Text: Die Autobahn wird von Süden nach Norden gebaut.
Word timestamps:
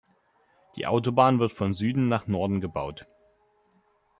Die 0.77 0.87
Autobahn 0.87 1.37
wird 1.39 1.51
von 1.51 1.73
Süden 1.73 2.07
nach 2.07 2.25
Norden 2.25 2.59
gebaut. 2.59 3.05